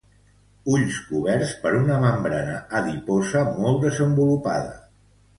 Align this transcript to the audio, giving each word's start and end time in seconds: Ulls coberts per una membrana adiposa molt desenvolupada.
Ulls 0.75 0.95
coberts 1.09 1.51
per 1.65 1.73
una 1.79 1.97
membrana 2.05 2.55
adiposa 2.79 3.43
molt 3.59 3.85
desenvolupada. 3.85 4.73